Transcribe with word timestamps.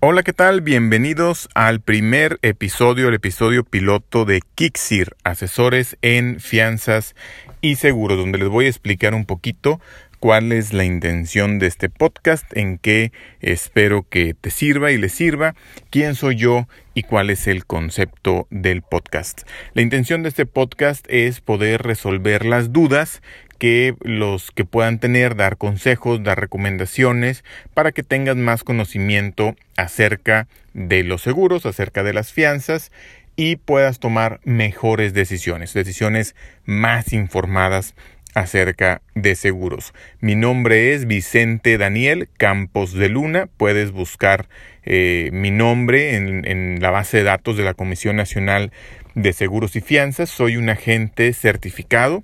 Hola, 0.00 0.22
¿qué 0.22 0.32
tal? 0.32 0.60
Bienvenidos 0.60 1.48
al 1.56 1.80
primer 1.80 2.38
episodio, 2.42 3.08
el 3.08 3.14
episodio 3.14 3.64
piloto 3.64 4.24
de 4.24 4.42
Kixir, 4.54 5.16
asesores 5.24 5.96
en 6.02 6.38
fianzas 6.38 7.16
y 7.62 7.74
seguros, 7.74 8.16
donde 8.16 8.38
les 8.38 8.48
voy 8.48 8.66
a 8.66 8.68
explicar 8.68 9.12
un 9.12 9.26
poquito 9.26 9.80
cuál 10.18 10.52
es 10.52 10.72
la 10.72 10.84
intención 10.84 11.58
de 11.58 11.66
este 11.66 11.88
podcast, 11.88 12.44
en 12.56 12.78
qué 12.78 13.12
espero 13.40 14.06
que 14.08 14.34
te 14.34 14.50
sirva 14.50 14.90
y 14.90 14.98
le 14.98 15.08
sirva, 15.08 15.54
quién 15.90 16.14
soy 16.14 16.36
yo 16.36 16.68
y 16.94 17.02
cuál 17.02 17.30
es 17.30 17.46
el 17.46 17.64
concepto 17.66 18.46
del 18.50 18.82
podcast. 18.82 19.42
La 19.74 19.82
intención 19.82 20.22
de 20.22 20.30
este 20.30 20.46
podcast 20.46 21.06
es 21.08 21.40
poder 21.40 21.82
resolver 21.82 22.44
las 22.44 22.72
dudas 22.72 23.22
que 23.58 23.96
los 24.00 24.50
que 24.52 24.64
puedan 24.64 25.00
tener, 25.00 25.34
dar 25.36 25.56
consejos, 25.56 26.22
dar 26.22 26.40
recomendaciones 26.40 27.44
para 27.74 27.92
que 27.92 28.02
tengan 28.02 28.42
más 28.42 28.64
conocimiento 28.64 29.56
acerca 29.76 30.46
de 30.74 31.02
los 31.02 31.22
seguros, 31.22 31.66
acerca 31.66 32.02
de 32.02 32.12
las 32.12 32.32
fianzas 32.32 32.92
y 33.34 33.54
puedas 33.54 34.00
tomar 34.00 34.40
mejores 34.42 35.14
decisiones, 35.14 35.72
decisiones 35.72 36.34
más 36.64 37.12
informadas 37.12 37.94
acerca 38.34 39.02
de 39.14 39.34
seguros. 39.34 39.92
Mi 40.20 40.34
nombre 40.34 40.94
es 40.94 41.06
Vicente 41.06 41.78
Daniel 41.78 42.28
Campos 42.36 42.92
de 42.92 43.08
Luna. 43.08 43.48
Puedes 43.56 43.92
buscar 43.92 44.48
eh, 44.84 45.30
mi 45.32 45.50
nombre 45.50 46.16
en, 46.16 46.46
en, 46.46 46.80
la 46.80 46.90
base 46.90 47.18
de 47.18 47.22
datos 47.24 47.56
de 47.56 47.64
la 47.64 47.74
Comisión 47.74 48.16
Nacional 48.16 48.72
de 49.14 49.32
Seguros 49.32 49.76
y 49.76 49.80
Fianzas. 49.80 50.30
Soy 50.30 50.56
un 50.56 50.68
agente 50.68 51.32
certificado 51.32 52.22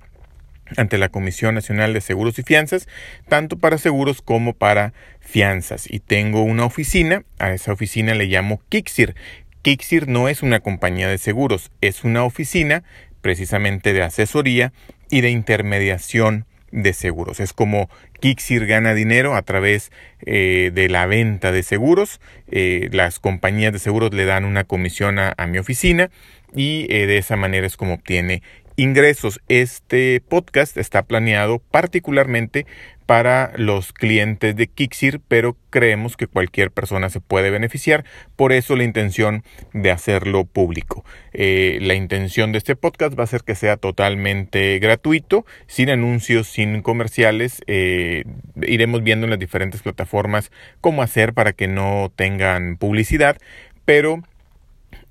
ante 0.77 0.97
la 0.97 1.09
Comisión 1.09 1.55
Nacional 1.55 1.93
de 1.93 2.01
Seguros 2.01 2.39
y 2.39 2.43
Fianzas, 2.43 2.87
tanto 3.27 3.57
para 3.57 3.77
seguros 3.77 4.21
como 4.21 4.53
para 4.53 4.93
fianzas. 5.19 5.91
Y 5.91 5.99
tengo 5.99 6.41
una 6.41 6.65
oficina, 6.65 7.23
a 7.39 7.53
esa 7.53 7.71
oficina 7.73 8.15
le 8.15 8.25
llamo 8.25 8.61
Kixir. 8.69 9.15
Kixir 9.61 10.07
no 10.07 10.29
es 10.29 10.43
una 10.43 10.59
compañía 10.59 11.07
de 11.07 11.17
seguros, 11.17 11.71
es 11.81 12.03
una 12.03 12.23
oficina 12.23 12.83
precisamente 13.21 13.93
de 13.93 14.03
asesoría 14.03 14.71
y 15.09 15.21
de 15.21 15.29
intermediación 15.29 16.45
de 16.71 16.93
seguros. 16.93 17.39
Es 17.39 17.53
como 17.53 17.89
Kixir 18.19 18.65
gana 18.65 18.93
dinero 18.93 19.35
a 19.35 19.41
través 19.41 19.91
eh, 20.25 20.71
de 20.73 20.89
la 20.89 21.05
venta 21.05 21.51
de 21.51 21.63
seguros. 21.63 22.19
Eh, 22.51 22.89
las 22.91 23.19
compañías 23.19 23.73
de 23.73 23.79
seguros 23.79 24.13
le 24.13 24.25
dan 24.25 24.45
una 24.45 24.65
comisión 24.65 25.17
a, 25.19 25.33
mi 25.47 25.57
oficina 25.57 26.09
y 26.53 26.87
eh, 26.89 27.07
de 27.07 27.17
esa 27.17 27.35
manera 27.35 27.67
es 27.67 27.77
como 27.77 27.93
obtiene 27.93 28.41
ingresos. 28.75 29.41
Este 29.47 30.21
podcast 30.27 30.77
está 30.77 31.03
planeado 31.03 31.59
particularmente 31.59 32.65
para 33.05 33.51
los 33.55 33.93
clientes 33.93 34.55
de 34.55 34.67
Kixir, 34.67 35.21
pero 35.27 35.55
creemos 35.69 36.17
que 36.17 36.27
cualquier 36.27 36.71
persona 36.71 37.09
se 37.09 37.19
puede 37.19 37.51
beneficiar. 37.51 38.03
Por 38.35 38.51
eso 38.51 38.75
la 38.75 38.83
intención 38.83 39.43
de 39.73 39.91
hacerlo 39.91 40.45
público. 40.45 41.05
Eh, 41.31 41.77
la 41.81 41.93
intención 41.93 42.51
de 42.51 42.57
este 42.57 42.75
podcast 42.75 43.17
va 43.17 43.23
a 43.23 43.27
ser 43.27 43.43
que 43.43 43.55
sea 43.55 43.77
totalmente 43.77 44.79
gratuito, 44.79 45.45
sin 45.67 45.89
anuncios, 45.89 46.47
sin 46.47 46.81
comerciales. 46.81 47.61
Eh, 47.67 48.23
iremos 48.63 49.03
viendo 49.03 49.25
en 49.25 49.29
las 49.29 49.39
diferentes 49.39 49.81
plataformas 49.83 50.51
cómo 50.81 51.03
hacer 51.03 51.33
para 51.33 51.53
que 51.53 51.67
no 51.67 52.11
tengan 52.15 52.77
publicidad, 52.77 53.37
pero 53.85 54.23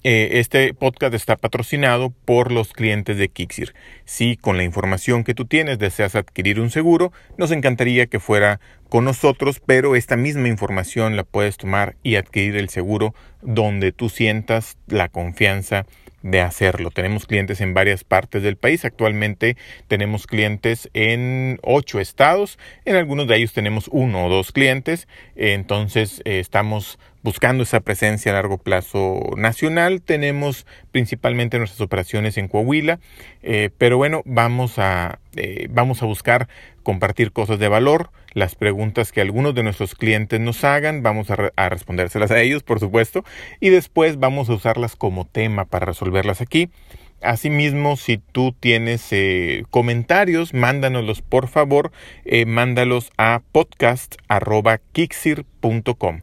eh, 0.05 0.39
este 0.39 0.75
podcast 0.75 1.15
está 1.15 1.37
patrocinado 1.37 2.11
por 2.27 2.53
los 2.53 2.75
clientes 2.75 3.17
de 3.17 3.31
Kixir. 3.31 3.75
Si 4.05 4.37
con 4.37 4.59
la 4.59 4.63
información 4.63 5.25
que 5.25 5.33
tú 5.33 5.47
tienes 5.47 5.79
deseas 5.79 6.15
adquirir 6.15 6.61
un 6.61 6.71
seguro, 6.71 7.11
nos 7.39 7.51
encantaría 7.51 8.07
que 8.07 8.21
fuera 8.21 8.61
con 8.91 9.07
nosotros, 9.07 9.63
pero 9.65 9.97
esta 9.97 10.17
misma 10.17 10.49
información 10.49 11.17
la 11.17 11.25
puedes 11.25 11.57
tomar 11.57 11.97
y 12.03 12.17
adquirir 12.17 12.57
el 12.57 12.69
seguro 12.69 13.15
donde 13.41 13.93
tú 13.93 14.11
sientas 14.11 14.77
la 14.87 15.09
confianza 15.09 15.87
de 16.25 16.41
hacerlo. 16.41 16.91
Tenemos 16.91 17.27
clientes 17.27 17.61
en 17.61 17.75
varias 17.75 18.03
partes 18.03 18.43
del 18.43 18.57
país. 18.57 18.85
Actualmente 18.85 19.57
tenemos 19.89 20.27
clientes 20.27 20.89
en 20.95 21.59
ocho 21.63 22.01
estados. 22.01 22.59
En 22.85 22.97
algunos 22.97 23.27
de 23.27 23.37
ellos 23.37 23.53
tenemos 23.53 23.89
uno 23.93 24.27
o 24.27 24.29
dos 24.31 24.51
clientes. 24.51 25.07
Entonces 25.37 26.23
eh, 26.25 26.41
estamos 26.41 26.99
buscando 27.25 27.65
esa 27.65 27.81
presencia 27.81 28.31
a 28.31 28.35
largo 28.35 28.59
plazo 28.59 29.31
nacional. 29.37 30.03
Tenemos 30.03 30.67
principalmente 30.93 31.59
nuestras 31.59 31.81
operaciones 31.81 32.37
en 32.37 32.47
Coahuila, 32.49 33.01
eh, 33.43 33.71
pero 33.79 33.97
bueno, 33.97 34.23
vamos 34.27 34.79
a, 34.79 35.19
eh, 35.35 35.67
vamos 35.71 36.03
a 36.03 36.07
buscar 36.07 36.49
compartir 36.83 37.33
cosas 37.33 37.59
de 37.59 37.69
valor, 37.69 38.11
las 38.35 38.55
preguntas 38.55 39.11
que 39.11 39.23
algunos 39.23 39.55
de 39.55 39.63
nuestros 39.63 39.95
clientes 39.95 40.39
nos 40.39 40.65
hagan, 40.65 41.03
vamos 41.03 41.31
a, 41.31 41.51
a 41.57 41.71
respondérselas 41.71 42.31
a 42.31 42.43
ellos, 42.43 42.63
por 42.63 42.79
supuesto, 42.79 43.25
y 43.59 43.71
después 43.71 44.19
vamos 44.19 44.51
a 44.51 44.53
usarlas 44.53 44.95
como 44.95 45.25
tema 45.25 45.65
para 45.65 45.87
resolverlas 45.87 46.43
aquí. 46.43 46.69
Asimismo, 47.23 47.97
si 47.97 48.19
tú 48.19 48.55
tienes 48.61 49.11
eh, 49.13 49.65
comentarios, 49.71 50.53
mándanoslos 50.53 51.23
por 51.23 51.49
favor, 51.49 51.91
mándalos 52.45 53.11
a 53.17 53.41
podcast.kixir.com 53.51 56.21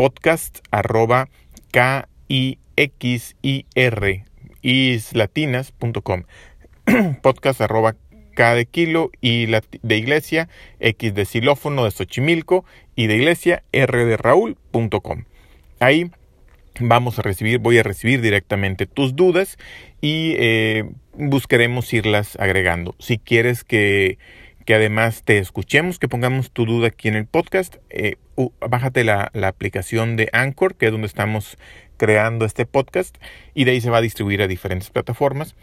podcast 0.00 0.60
arroba 0.70 1.28
k 1.72 2.08
i 2.26 2.56
x 2.74 3.36
i 3.42 3.66
r 3.74 4.24
islatinas.com 4.62 6.22
podcast 7.22 7.60
arroba 7.60 7.96
k 8.34 8.54
de 8.54 8.64
kilo 8.64 9.10
y 9.20 9.44
de 9.44 9.96
iglesia 9.98 10.48
x 10.80 11.14
de 11.14 11.26
xilófono 11.26 11.84
de 11.84 11.90
Xochimilco 11.90 12.64
y 12.96 13.08
de 13.08 13.16
iglesia 13.16 13.62
r 13.72 14.06
de 14.06 14.16
raúl.com 14.16 15.24
ahí 15.80 16.10
vamos 16.80 17.18
a 17.18 17.22
recibir 17.22 17.58
voy 17.58 17.76
a 17.76 17.82
recibir 17.82 18.22
directamente 18.22 18.86
tus 18.86 19.14
dudas 19.14 19.58
y 20.00 20.34
eh, 20.38 20.88
buscaremos 21.12 21.92
irlas 21.92 22.36
agregando. 22.40 22.94
Si 22.98 23.18
quieres 23.18 23.64
que 23.64 24.16
que 24.70 24.76
además 24.76 25.24
te 25.24 25.38
escuchemos, 25.38 25.98
que 25.98 26.06
pongamos 26.06 26.52
tu 26.52 26.64
duda 26.64 26.86
aquí 26.86 27.08
en 27.08 27.16
el 27.16 27.26
podcast, 27.26 27.78
eh, 27.88 28.18
bájate 28.60 29.02
la, 29.02 29.32
aplicación 29.42 30.14
de 30.14 30.28
Anchor, 30.32 30.76
que 30.76 30.86
es 30.86 30.92
donde 30.92 31.08
estamos 31.08 31.58
creando 31.96 32.44
este 32.44 32.66
podcast, 32.66 33.16
y 33.52 33.64
de 33.64 33.72
ahí 33.72 33.80
se 33.80 33.90
va 33.90 33.98
a 33.98 34.00
distribuir 34.00 34.42
a 34.42 34.46
diferentes 34.46 34.90
plataformas 34.90 35.56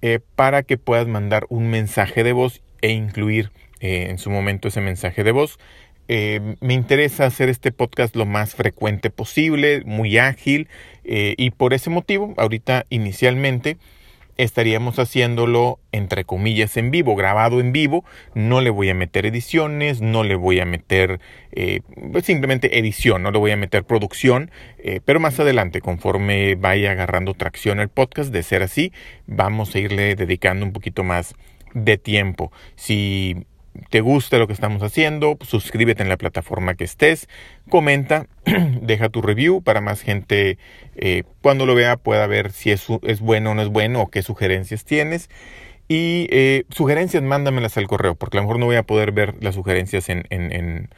eh, 0.00 0.20
para 0.36 0.62
que 0.62 0.78
puedas 0.78 1.08
mandar 1.08 1.44
un 1.48 1.70
mensaje 1.70 2.22
de 2.22 2.32
voz 2.32 2.62
e 2.82 2.92
incluir 2.92 3.50
eh, 3.80 4.06
en 4.10 4.18
su 4.18 4.30
momento 4.30 4.68
ese 4.68 4.80
mensaje 4.80 5.24
de 5.24 5.32
voz. 5.32 5.58
me 6.06 6.74
interesa 6.74 7.26
hacer 7.26 7.48
este 7.48 7.72
podcast 7.72 8.14
lo 8.14 8.26
más 8.26 8.54
frecuente 8.54 9.10
posible, 9.10 9.82
muy 9.84 10.18
ágil, 10.18 10.68
y 11.02 11.50
por 11.50 11.74
ese 11.74 11.90
motivo, 11.90 12.32
ahorita 12.36 12.86
inicialmente, 12.90 13.76
estaríamos 14.36 14.98
haciéndolo 14.98 15.78
entre 15.92 16.24
comillas 16.24 16.76
en 16.76 16.90
vivo, 16.90 17.14
grabado 17.14 17.60
en 17.60 17.72
vivo. 17.72 18.04
No 18.34 18.60
le 18.60 18.70
voy 18.70 18.88
a 18.90 18.94
meter 18.94 19.26
ediciones, 19.26 20.00
no 20.00 20.24
le 20.24 20.34
voy 20.34 20.60
a 20.60 20.64
meter 20.64 21.20
eh, 21.52 21.80
pues 22.12 22.24
simplemente 22.24 22.78
edición, 22.78 23.22
no 23.22 23.30
le 23.30 23.38
voy 23.38 23.50
a 23.50 23.56
meter 23.56 23.84
producción, 23.84 24.50
eh, 24.78 25.00
pero 25.04 25.20
más 25.20 25.38
adelante, 25.38 25.80
conforme 25.80 26.54
vaya 26.54 26.92
agarrando 26.92 27.34
tracción 27.34 27.80
el 27.80 27.88
podcast, 27.88 28.32
de 28.32 28.42
ser 28.42 28.62
así, 28.62 28.92
vamos 29.26 29.74
a 29.74 29.78
irle 29.78 30.14
dedicando 30.14 30.64
un 30.64 30.72
poquito 30.72 31.04
más 31.04 31.34
de 31.74 31.98
tiempo. 31.98 32.52
Si 32.76 33.46
te 33.90 34.00
gusta 34.00 34.38
lo 34.38 34.46
que 34.46 34.52
estamos 34.52 34.82
haciendo, 34.82 35.38
suscríbete 35.42 36.02
en 36.02 36.08
la 36.08 36.16
plataforma 36.16 36.74
que 36.74 36.84
estés, 36.84 37.28
comenta, 37.68 38.26
deja 38.82 39.08
tu 39.08 39.22
review 39.22 39.62
para 39.62 39.80
más 39.80 40.02
gente 40.02 40.58
eh, 40.96 41.24
cuando 41.40 41.66
lo 41.66 41.74
vea 41.74 41.96
pueda 41.96 42.26
ver 42.26 42.52
si 42.52 42.70
es, 42.70 42.86
es, 43.02 43.20
bueno 43.20 43.52
o 43.52 43.54
no 43.54 43.62
es 43.62 43.68
bueno 43.68 44.02
o 44.02 44.10
qué 44.10 44.22
sugerencias 44.22 44.84
tienes. 44.84 45.30
Y 45.88 46.26
eh, 46.30 46.64
sugerencias 46.70 47.22
mándamelas 47.22 47.76
al 47.76 47.86
correo, 47.86 48.14
porque 48.14 48.38
a 48.38 48.40
lo 48.40 48.46
mejor 48.46 48.60
no 48.60 48.66
voy 48.66 48.76
a 48.76 48.82
poder 48.82 49.12
ver 49.12 49.34
las 49.40 49.56
sugerencias 49.56 50.08
en, 50.08 50.24
en, 50.30 50.50
en, 50.52 50.88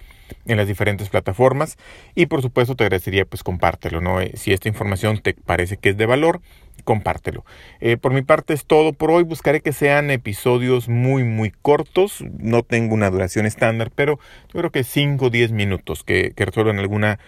en 0.47 0.57
las 0.57 0.69
diferentes 0.69 1.09
plataformas. 1.09 1.79
Y 2.15 2.27
por 2.27 2.43
supuesto 2.43 2.77
te 2.77 2.85
agradecería 2.85 3.25
pues 3.25 3.43
compártelo, 3.43 4.01
¿no? 4.01 4.21
Eh, 4.21 4.33
si 4.35 4.53
esta 4.53 4.69
información 4.69 5.19
te 5.19 5.35
parece 5.35 5.79
que 5.79 5.91
es 5.91 5.97
de 5.97 6.07
valor, 6.07 6.43
compártelo. 6.85 7.45
Eh, 7.81 7.97
por 7.97 8.13
mi 8.13 8.23
parte 8.23 8.55
es 8.55 8.65
todo 8.65 8.93
por 8.93 9.11
hoy. 9.11 9.25
Buscaré 9.25 9.61
que 9.61 9.73
sean 9.73 10.11
episodios 10.11 10.89
muy, 10.89 11.25
muy 11.25 11.51
cortos. 11.51 12.25
No 12.39 12.63
tengo 12.63 12.95
una 12.95 13.11
duración 13.11 13.47
estándar, 13.47 13.91
pero 13.95 14.19
yo 14.53 14.61
creo 14.61 14.71
que 14.71 14.85
5 14.85 15.27
o 15.27 15.31
10 15.31 15.53
minutos 15.53 16.05
que, 16.05 16.33
resuelvan 16.37 16.79
alguna 16.79 17.19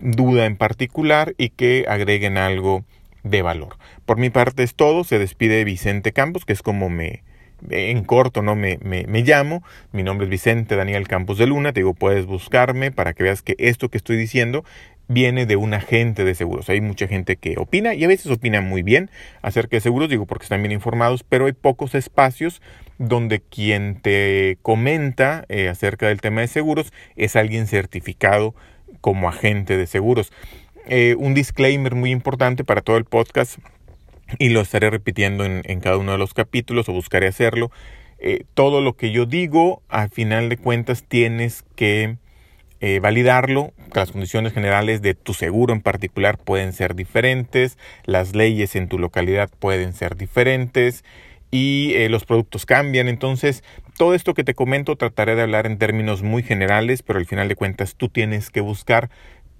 duda 0.00 0.46
en 0.46 0.56
particular 0.56 1.34
y 1.38 1.50
que 1.50 1.84
agreguen 1.88 2.38
algo 2.38 2.84
de 3.22 3.42
valor. 3.42 3.76
Por 4.06 4.18
mi 4.18 4.30
parte 4.30 4.62
es 4.62 4.74
todo. 4.74 5.04
Se 5.04 5.18
despide 5.18 5.64
Vicente 5.64 6.12
Campos, 6.12 6.44
que 6.44 6.52
es 6.52 6.62
como 6.62 6.90
me, 6.90 7.22
en 7.70 8.04
corto, 8.04 8.42
¿no? 8.42 8.56
Me, 8.56 8.78
me, 8.82 9.04
me, 9.06 9.22
llamo, 9.22 9.62
mi 9.92 10.02
nombre 10.02 10.26
es 10.26 10.30
Vicente 10.30 10.76
Daniel 10.76 11.08
Campos 11.08 11.38
de 11.38 11.46
Luna, 11.46 11.72
te 11.72 11.80
digo, 11.80 11.94
puedes 11.94 12.26
buscarme 12.26 12.90
para 12.90 13.14
que 13.14 13.22
veas 13.22 13.42
que 13.42 13.54
esto 13.58 13.88
que 13.88 13.98
estoy 13.98 14.16
diciendo 14.16 14.64
viene 15.08 15.46
de 15.46 15.56
un 15.56 15.74
agente 15.74 16.24
de 16.24 16.34
seguros. 16.34 16.68
Hay 16.68 16.80
mucha 16.80 17.06
gente 17.06 17.36
que 17.36 17.56
opina 17.58 17.94
y 17.94 18.04
a 18.04 18.08
veces 18.08 18.30
opina 18.30 18.60
muy 18.60 18.82
bien 18.82 19.10
acerca 19.42 19.76
de 19.76 19.80
seguros, 19.80 20.08
digo 20.08 20.26
porque 20.26 20.44
están 20.44 20.62
bien 20.62 20.72
informados, 20.72 21.24
pero 21.24 21.46
hay 21.46 21.52
pocos 21.52 21.94
espacios 21.94 22.62
donde 22.98 23.40
quien 23.40 24.00
te 24.00 24.58
comenta 24.62 25.44
eh, 25.48 25.68
acerca 25.68 26.08
del 26.08 26.20
tema 26.20 26.40
de 26.40 26.48
seguros 26.48 26.92
es 27.16 27.36
alguien 27.36 27.66
certificado 27.66 28.54
como 29.00 29.28
agente 29.28 29.76
de 29.76 29.86
seguros. 29.86 30.32
eh, 30.86 31.14
un 31.18 31.32
disclaimer 31.32 31.94
muy 31.94 32.10
importante 32.10 32.62
para 32.62 32.82
todo 32.82 32.98
el 32.98 33.06
podcast 33.06 33.58
y 34.38 34.50
lo 34.50 34.60
estaré 34.60 34.90
repitiendo 34.90 35.44
en, 35.44 35.80
cada 35.80 35.96
uno 35.96 36.12
de 36.12 36.18
los 36.18 36.34
capítulos 36.34 36.88
o 36.88 36.92
buscaré 36.92 37.26
hacerlo. 37.26 37.70
Eh, 38.18 38.44
todo 38.54 38.80
lo 38.80 38.96
que 38.96 39.10
yo 39.10 39.26
digo, 39.26 39.82
al 39.88 40.10
final 40.10 40.48
de 40.48 40.56
cuentas, 40.56 41.04
tienes 41.04 41.64
que 41.76 42.16
eh, 42.80 43.00
validarlo. 43.00 43.72
Las 43.92 44.12
condiciones 44.12 44.52
generales 44.52 45.02
de 45.02 45.14
tu 45.14 45.34
seguro 45.34 45.72
en 45.72 45.80
particular 45.80 46.38
pueden 46.38 46.72
ser 46.72 46.94
diferentes, 46.94 47.78
las 48.04 48.34
leyes 48.34 48.76
en 48.76 48.88
tu 48.88 48.98
localidad 48.98 49.50
pueden 49.58 49.92
ser 49.92 50.16
diferentes 50.16 51.04
y 51.50 51.92
eh, 51.94 52.08
los 52.08 52.24
productos 52.24 52.66
cambian. 52.66 53.08
Entonces, 53.08 53.62
todo 53.96 54.14
esto 54.14 54.34
que 54.34 54.42
te 54.42 54.54
comento 54.54 54.96
trataré 54.96 55.36
de 55.36 55.42
hablar 55.42 55.66
en 55.66 55.78
términos 55.78 56.22
muy 56.22 56.42
generales, 56.42 57.02
pero 57.02 57.18
al 57.18 57.26
final 57.26 57.48
de 57.48 57.54
cuentas 57.54 57.94
tú 57.94 58.08
tienes 58.08 58.50
que 58.50 58.60
buscar 58.60 59.08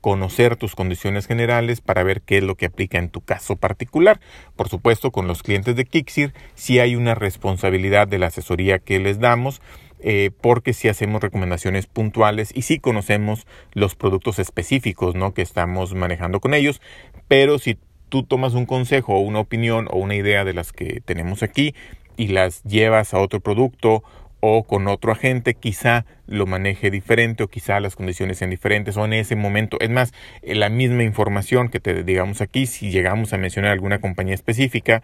conocer 0.04 0.56
tus 0.56 0.74
condiciones 0.74 1.26
generales 1.26 1.80
para 1.80 2.02
ver 2.02 2.20
qué 2.20 2.36
es 2.36 2.44
lo 2.44 2.56
que 2.56 2.66
aplica 2.66 2.98
en 2.98 3.08
tu 3.08 3.22
caso 3.22 3.56
particular. 3.56 4.20
Por 4.54 4.68
supuesto, 4.68 5.12
con 5.12 5.26
los 5.26 5.42
clientes 5.42 5.76
de 5.76 5.86
Kixir 5.86 6.34
sí 6.54 6.78
hay 6.78 6.94
una 6.94 7.14
responsabilidad 7.14 8.06
de 8.06 8.18
la 8.18 8.26
asesoría 8.26 8.80
que 8.80 8.98
les 8.98 9.18
damos, 9.18 9.62
eh, 10.06 10.32
porque 10.42 10.74
sí 10.74 10.88
hacemos 10.88 11.22
recomendaciones 11.22 11.86
puntuales 11.86 12.52
y 12.54 12.60
sí 12.60 12.78
conocemos 12.78 13.46
los 13.72 13.94
productos 13.94 14.38
específicos 14.38 15.14
¿no? 15.14 15.32
que 15.32 15.40
estamos 15.40 15.94
manejando 15.94 16.40
con 16.40 16.52
ellos, 16.52 16.82
pero 17.26 17.58
si 17.58 17.78
tú 18.10 18.22
tomas 18.22 18.52
un 18.52 18.66
consejo 18.66 19.14
o 19.14 19.20
una 19.20 19.40
opinión 19.40 19.88
o 19.90 19.96
una 19.96 20.14
idea 20.14 20.44
de 20.44 20.52
las 20.52 20.72
que 20.72 21.00
tenemos 21.00 21.42
aquí 21.42 21.74
y 22.18 22.28
las 22.28 22.62
llevas 22.64 23.14
a 23.14 23.18
otro 23.18 23.40
producto 23.40 24.04
o 24.40 24.64
con 24.64 24.88
otro 24.88 25.10
agente 25.10 25.54
quizá 25.54 26.04
lo 26.26 26.44
maneje 26.44 26.90
diferente 26.90 27.42
o 27.42 27.48
quizá 27.48 27.80
las 27.80 27.96
condiciones 27.96 28.36
sean 28.36 28.50
diferentes 28.50 28.98
o 28.98 29.06
en 29.06 29.14
ese 29.14 29.36
momento. 29.36 29.78
Es 29.80 29.88
más, 29.88 30.12
eh, 30.42 30.54
la 30.54 30.68
misma 30.68 31.02
información 31.02 31.70
que 31.70 31.80
te 31.80 32.04
digamos 32.04 32.42
aquí, 32.42 32.66
si 32.66 32.90
llegamos 32.90 33.32
a 33.32 33.38
mencionar 33.38 33.72
alguna 33.72 34.00
compañía 34.00 34.34
específica, 34.34 35.02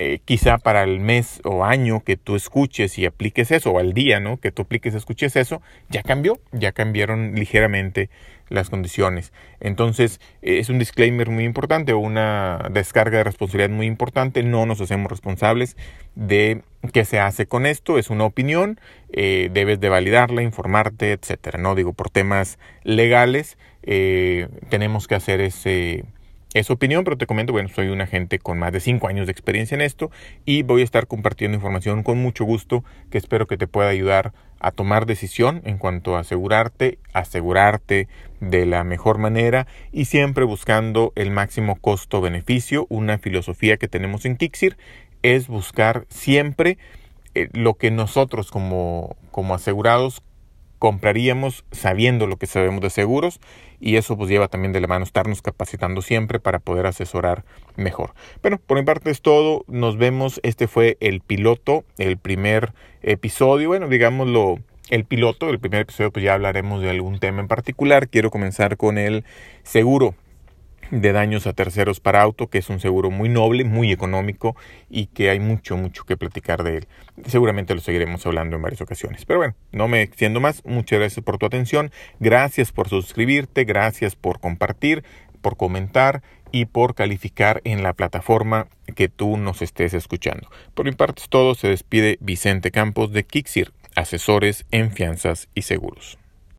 eh, 0.00 0.20
quizá 0.24 0.58
para 0.58 0.84
el 0.84 1.00
mes 1.00 1.40
o 1.42 1.64
año 1.64 2.04
que 2.04 2.16
tú 2.16 2.36
escuches 2.36 2.96
y 3.00 3.04
apliques 3.04 3.50
eso, 3.50 3.72
o 3.72 3.80
al 3.80 3.94
día, 3.94 4.20
¿no? 4.20 4.36
Que 4.36 4.52
tú 4.52 4.62
apliques 4.62 4.94
y 4.94 4.96
escuches 4.96 5.34
eso, 5.34 5.60
ya 5.88 6.04
cambió, 6.04 6.38
ya 6.52 6.70
cambiaron 6.70 7.34
ligeramente 7.34 8.08
las 8.48 8.70
condiciones. 8.70 9.32
Entonces, 9.58 10.20
eh, 10.40 10.60
es 10.60 10.68
un 10.68 10.78
disclaimer 10.78 11.30
muy 11.30 11.42
importante 11.42 11.94
una 11.94 12.68
descarga 12.70 13.18
de 13.18 13.24
responsabilidad 13.24 13.70
muy 13.70 13.86
importante. 13.86 14.44
No 14.44 14.66
nos 14.66 14.80
hacemos 14.80 15.10
responsables 15.10 15.76
de 16.14 16.62
qué 16.92 17.04
se 17.04 17.18
hace 17.18 17.46
con 17.46 17.66
esto. 17.66 17.98
Es 17.98 18.08
una 18.08 18.22
opinión, 18.22 18.78
eh, 19.12 19.50
debes 19.52 19.80
de 19.80 19.88
validarla, 19.88 20.42
informarte, 20.42 21.10
etcétera. 21.10 21.58
No 21.58 21.74
digo 21.74 21.92
por 21.92 22.08
temas 22.08 22.60
legales, 22.84 23.58
tenemos 24.68 25.08
que 25.08 25.14
hacer 25.16 25.40
ese 25.40 26.04
es 26.54 26.70
opinión, 26.70 27.04
pero 27.04 27.18
te 27.18 27.26
comento, 27.26 27.52
bueno, 27.52 27.68
soy 27.68 27.88
un 27.88 28.00
agente 28.00 28.38
con 28.38 28.58
más 28.58 28.72
de 28.72 28.80
5 28.80 29.06
años 29.08 29.26
de 29.26 29.32
experiencia 29.32 29.74
en 29.74 29.82
esto 29.82 30.10
y 30.44 30.62
voy 30.62 30.80
a 30.80 30.84
estar 30.84 31.06
compartiendo 31.06 31.56
información 31.56 32.02
con 32.02 32.18
mucho 32.18 32.44
gusto 32.44 32.84
que 33.10 33.18
espero 33.18 33.46
que 33.46 33.58
te 33.58 33.66
pueda 33.66 33.90
ayudar 33.90 34.32
a 34.60 34.70
tomar 34.70 35.06
decisión 35.06 35.60
en 35.64 35.78
cuanto 35.78 36.16
a 36.16 36.20
asegurarte, 36.20 36.98
asegurarte 37.12 38.08
de 38.40 38.66
la 38.66 38.82
mejor 38.82 39.18
manera 39.18 39.66
y 39.92 40.06
siempre 40.06 40.44
buscando 40.44 41.12
el 41.16 41.30
máximo 41.30 41.76
costo-beneficio. 41.76 42.86
Una 42.88 43.18
filosofía 43.18 43.76
que 43.76 43.88
tenemos 43.88 44.24
en 44.24 44.36
Kixir 44.36 44.76
es 45.22 45.48
buscar 45.48 46.06
siempre 46.08 46.78
eh, 47.34 47.48
lo 47.52 47.74
que 47.74 47.90
nosotros 47.90 48.50
como, 48.50 49.16
como 49.30 49.54
asegurados 49.54 50.22
compraríamos 50.78 51.64
sabiendo 51.72 52.26
lo 52.26 52.36
que 52.36 52.46
sabemos 52.46 52.80
de 52.80 52.90
seguros 52.90 53.40
y 53.80 53.96
eso 53.96 54.16
pues 54.16 54.30
lleva 54.30 54.48
también 54.48 54.72
de 54.72 54.80
la 54.80 54.86
mano 54.86 55.04
estarnos 55.04 55.42
capacitando 55.42 56.02
siempre 56.02 56.40
para 56.40 56.58
poder 56.58 56.86
asesorar 56.86 57.44
mejor. 57.76 58.14
Bueno, 58.42 58.58
por 58.64 58.78
mi 58.78 58.84
parte 58.84 59.10
es 59.10 59.22
todo, 59.22 59.64
nos 59.68 59.96
vemos, 59.96 60.40
este 60.42 60.68
fue 60.68 60.96
el 61.00 61.20
piloto, 61.20 61.84
el 61.98 62.16
primer 62.16 62.72
episodio, 63.02 63.68
bueno, 63.68 63.88
digámoslo, 63.88 64.58
el 64.90 65.04
piloto, 65.04 65.50
el 65.50 65.58
primer 65.58 65.82
episodio 65.82 66.10
pues 66.10 66.24
ya 66.24 66.34
hablaremos 66.34 66.82
de 66.82 66.90
algún 66.90 67.18
tema 67.18 67.40
en 67.40 67.48
particular, 67.48 68.08
quiero 68.08 68.30
comenzar 68.30 68.76
con 68.76 68.98
el 68.98 69.24
seguro 69.62 70.14
de 70.90 71.12
daños 71.12 71.46
a 71.46 71.52
terceros 71.52 72.00
para 72.00 72.22
auto, 72.22 72.48
que 72.48 72.58
es 72.58 72.68
un 72.68 72.80
seguro 72.80 73.10
muy 73.10 73.28
noble, 73.28 73.64
muy 73.64 73.92
económico 73.92 74.56
y 74.88 75.06
que 75.06 75.30
hay 75.30 75.40
mucho, 75.40 75.76
mucho 75.76 76.04
que 76.04 76.16
platicar 76.16 76.62
de 76.62 76.78
él. 76.78 76.88
Seguramente 77.26 77.74
lo 77.74 77.80
seguiremos 77.80 78.24
hablando 78.26 78.56
en 78.56 78.62
varias 78.62 78.80
ocasiones. 78.80 79.24
Pero 79.24 79.38
bueno, 79.40 79.54
no 79.72 79.88
me 79.88 80.02
extiendo 80.02 80.40
más. 80.40 80.64
Muchas 80.64 80.98
gracias 80.98 81.24
por 81.24 81.38
tu 81.38 81.46
atención. 81.46 81.90
Gracias 82.20 82.72
por 82.72 82.88
suscribirte, 82.88 83.64
gracias 83.64 84.16
por 84.16 84.40
compartir, 84.40 85.04
por 85.40 85.56
comentar 85.56 86.22
y 86.50 86.66
por 86.66 86.94
calificar 86.94 87.60
en 87.64 87.82
la 87.82 87.92
plataforma 87.92 88.68
que 88.94 89.08
tú 89.08 89.36
nos 89.36 89.62
estés 89.62 89.94
escuchando. 89.94 90.48
Por 90.74 90.86
mi 90.86 90.92
parte 90.92 91.22
es 91.22 91.28
todo. 91.28 91.54
Se 91.54 91.68
despide 91.68 92.18
Vicente 92.20 92.70
Campos 92.70 93.12
de 93.12 93.24
Kixir, 93.24 93.72
asesores 93.94 94.64
en 94.70 94.92
fianzas 94.92 95.48
y 95.54 95.62
seguros. 95.62 96.18